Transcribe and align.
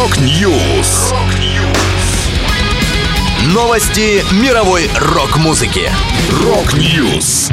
Rock 0.00 0.50
News. 0.50 1.12
Новости 3.52 4.24
мировой 4.42 4.88
рок-музыки. 4.98 5.90
Rock 6.42 6.90
News. 6.90 7.50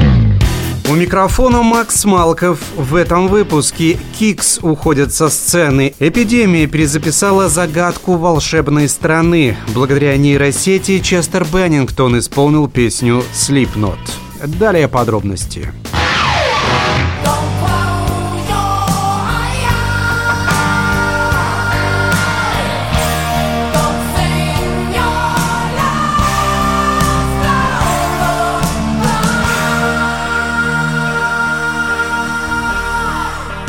У 0.88 0.94
микрофона 0.94 1.62
Макс 1.62 2.06
Малков. 2.06 2.58
В 2.74 2.94
этом 2.94 3.28
выпуске 3.28 3.98
Kix 4.18 4.60
уходят 4.62 5.12
со 5.12 5.28
сцены. 5.28 5.92
Эпидемия 5.98 6.66
перезаписала 6.66 7.50
загадку 7.50 8.16
волшебной 8.16 8.88
страны. 8.88 9.54
Благодаря 9.74 10.16
нейросети 10.16 11.00
Честер 11.00 11.44
Беннингтон 11.44 12.18
исполнил 12.18 12.66
песню 12.66 13.22
«Slipknot». 13.34 13.98
Далее 14.42 14.88
подробности. 14.88 15.70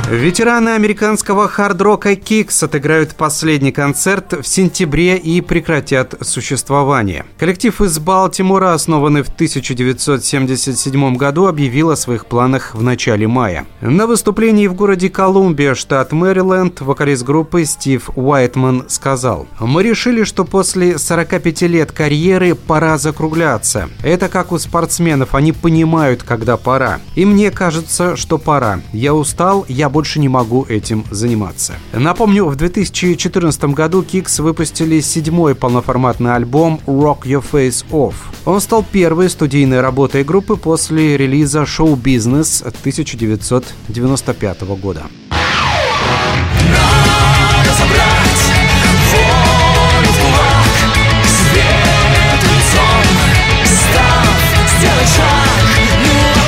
Ветераны 0.10 0.70
американского 0.70 1.48
хард-рока 1.48 2.14
Kicks 2.14 2.66
отыграют 2.66 3.14
последний 3.14 3.72
концерт 3.72 4.34
в 4.42 4.48
сентябре 4.48 5.18
и 5.18 5.40
прекратят 5.40 6.16
существование. 6.22 7.26
Коллектив 7.38 7.80
из 7.80 8.00
Балтимора, 8.00 8.74
основанный 8.74 9.22
в 9.22 9.30
1977 9.30 11.16
году, 11.16 11.46
объявил 11.46 11.92
о 11.92 11.96
своих 11.96 12.26
планах 12.26 12.74
в 12.74 12.82
начале 12.82 13.28
мая. 13.28 13.68
На 13.82 14.08
выступлении 14.08 14.66
в 14.66 14.74
городе 14.74 15.12
Колумбия, 15.12 15.76
штат 15.76 16.12
Мэриленд, 16.12 16.82
вокалист 16.82 17.24
группы 17.24 17.64
Стив 17.66 18.10
Уайтман 18.16 18.86
сказал 18.88 19.46
«Мы 19.60 19.84
решили, 19.84 20.24
что 20.24 20.44
после 20.44 20.98
45 20.98 21.62
лет 21.64 21.92
карьеры 21.92 22.56
пора 22.56 22.98
закругляться. 22.98 23.90
Это 24.02 24.28
как 24.28 24.54
у 24.54 24.58
спортсменов, 24.58 25.36
они 25.36 25.52
понимают, 25.52 26.24
когда 26.24 26.58
пора. 26.58 27.00
И 27.14 27.26
мне 27.26 27.52
кажется, 27.52 28.16
что 28.16 28.40
пора. 28.40 28.82
Я 28.92 29.14
устал, 29.14 29.66
я 29.68 29.88
буду 29.88 29.99
больше 30.00 30.20
не 30.22 30.30
могу 30.30 30.66
этим 30.70 31.04
заниматься. 31.12 31.74
Напомню, 31.92 32.46
в 32.46 32.56
2014 32.56 33.66
году 33.66 34.02
Kicks 34.02 34.42
выпустили 34.42 35.02
седьмой 35.02 35.56
полноформатный 35.56 36.36
альбом 36.36 36.80
Rock 36.86 37.24
Your 37.24 37.44
Face 37.52 37.84
Off. 37.92 38.14
Он 38.46 38.62
стал 38.62 38.86
первой 38.90 39.30
студийной 39.30 39.82
работой 39.82 40.24
группы 40.24 40.56
после 40.56 41.18
релиза 41.18 41.66
«Шоу 41.66 41.98
Бизнес» 41.98 42.62
1995 42.62 44.62
года. 44.82 45.04
Ну 45.34 45.40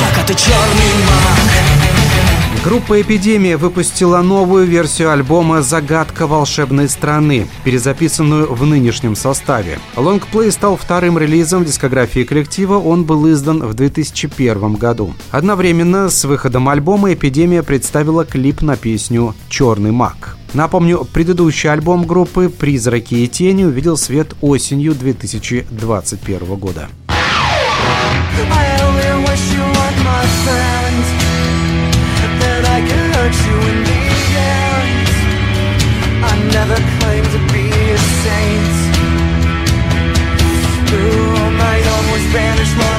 а 0.05 0.09
черный 0.33 0.93
маг. 1.05 1.30
Группа 2.63 3.01
«Эпидемия» 3.01 3.57
выпустила 3.57 4.21
новую 4.21 4.67
версию 4.67 5.09
альбома 5.09 5.63
«Загадка 5.63 6.27
волшебной 6.27 6.89
страны», 6.89 7.47
перезаписанную 7.63 8.53
в 8.53 8.63
нынешнем 8.67 9.15
составе. 9.15 9.79
Лонгплей 9.95 10.51
стал 10.51 10.77
вторым 10.77 11.17
релизом 11.17 11.65
дискографии 11.65 12.23
коллектива, 12.23 12.77
он 12.77 13.03
был 13.03 13.27
издан 13.31 13.63
в 13.63 13.73
2001 13.73 14.73
году. 14.75 15.15
Одновременно 15.31 16.07
с 16.11 16.23
выходом 16.23 16.69
альбома 16.69 17.11
«Эпидемия» 17.13 17.63
представила 17.63 18.25
клип 18.25 18.61
на 18.61 18.77
песню 18.77 19.33
«Черный 19.49 19.91
маг». 19.91 20.37
Напомню, 20.53 21.07
предыдущий 21.11 21.71
альбом 21.71 22.05
группы 22.05 22.47
«Призраки 22.49 23.15
и 23.15 23.27
тени» 23.27 23.63
увидел 23.63 23.97
свет 23.97 24.35
осенью 24.39 24.93
2021 24.93 26.55
года. 26.57 26.89
hurt 30.43 31.20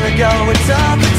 ago. 0.04 0.50
It's 0.50 0.70
all 0.70 1.11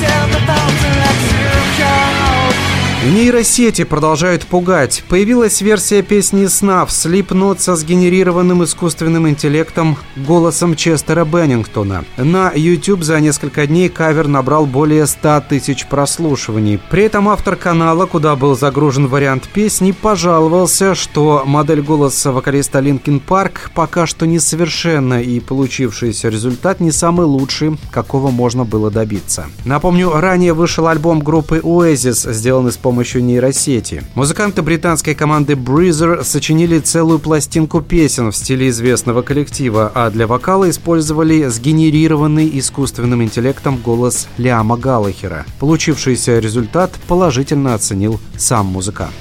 Нейросети 3.13 3.83
продолжают 3.83 4.43
пугать. 4.47 5.03
Появилась 5.07 5.61
версия 5.61 6.01
песни 6.01 6.47
«Снав» 6.47 6.89
Slipknot 6.89 7.59
со 7.59 7.75
сгенерированным 7.75 8.63
искусственным 8.63 9.29
интеллектом 9.29 9.97
голосом 10.15 10.75
Честера 10.75 11.23
Беннингтона. 11.23 12.05
На 12.17 12.51
YouTube 12.55 13.03
за 13.03 13.19
несколько 13.19 13.67
дней 13.67 13.89
кавер 13.89 14.27
набрал 14.27 14.65
более 14.65 15.05
100 15.05 15.43
тысяч 15.47 15.85
прослушиваний. 15.85 16.79
При 16.89 17.03
этом 17.03 17.29
автор 17.29 17.55
канала, 17.55 18.07
куда 18.07 18.35
был 18.35 18.57
загружен 18.57 19.05
вариант 19.05 19.47
песни, 19.47 19.91
пожаловался, 19.91 20.95
что 20.95 21.43
модель 21.45 21.83
голоса 21.83 22.31
вокалиста 22.31 22.79
Linkin 22.79 23.21
Park 23.23 23.69
пока 23.75 24.07
что 24.07 24.25
несовершенна 24.25 25.21
и 25.21 25.39
получившийся 25.39 26.29
результат 26.29 26.79
не 26.79 26.91
самый 26.91 27.27
лучший, 27.27 27.77
какого 27.91 28.31
можно 28.31 28.65
было 28.65 28.89
добиться. 28.89 29.45
Напомню, 29.65 30.09
ранее 30.13 30.53
вышел 30.53 30.87
альбом 30.87 31.19
группы 31.19 31.59
Oasis, 31.59 32.33
сделанный 32.33 32.71
с 32.71 32.77
помощью 32.77 33.03
помощью 33.13 33.23
нейросети. 33.23 34.03
Музыканты 34.15 34.61
британской 34.61 35.13
команды 35.13 35.53
Breezer 35.53 36.23
сочинили 36.23 36.79
целую 36.79 37.19
пластинку 37.19 37.81
песен 37.81 38.31
в 38.31 38.35
стиле 38.35 38.69
известного 38.69 39.21
коллектива, 39.21 39.91
а 39.93 40.09
для 40.09 40.25
вокала 40.25 40.69
использовали 40.69 41.47
сгенерированный 41.47 42.49
искусственным 42.59 43.21
интеллектом 43.23 43.77
голос 43.77 44.27
Лиама 44.37 44.77
Галлахера. 44.77 45.45
Получившийся 45.59 46.39
результат 46.39 46.91
положительно 47.07 47.75
оценил 47.75 48.19
сам 48.37 48.67
музыкант. 48.67 49.13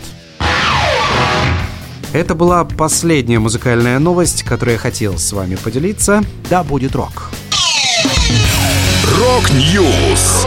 Это 2.13 2.35
была 2.35 2.65
последняя 2.65 3.39
музыкальная 3.39 3.99
новость, 3.99 4.43
которую 4.43 4.75
я 4.75 4.79
хотел 4.79 5.19
с 5.19 5.33
вами 5.33 5.57
поделиться. 5.57 6.23
Да 6.51 6.63
будет 6.63 6.95
рок! 6.95 7.31
Rock 9.19 9.75
News! 9.75 10.47